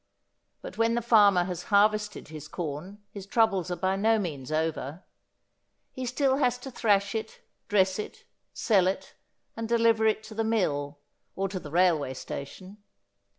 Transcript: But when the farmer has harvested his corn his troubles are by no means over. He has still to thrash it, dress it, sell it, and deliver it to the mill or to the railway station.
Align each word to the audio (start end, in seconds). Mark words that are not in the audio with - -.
But 0.63 0.79
when 0.79 0.95
the 0.95 1.01
farmer 1.03 1.43
has 1.43 1.65
harvested 1.69 2.29
his 2.29 2.47
corn 2.47 3.03
his 3.11 3.27
troubles 3.27 3.69
are 3.69 3.75
by 3.75 3.95
no 3.95 4.17
means 4.17 4.51
over. 4.51 5.03
He 5.91 6.01
has 6.01 6.09
still 6.09 6.39
to 6.39 6.71
thrash 6.71 7.13
it, 7.13 7.41
dress 7.67 7.99
it, 7.99 8.23
sell 8.51 8.87
it, 8.87 9.13
and 9.55 9.69
deliver 9.69 10.07
it 10.07 10.23
to 10.23 10.33
the 10.33 10.43
mill 10.43 10.97
or 11.35 11.47
to 11.49 11.59
the 11.59 11.69
railway 11.69 12.15
station. 12.15 12.79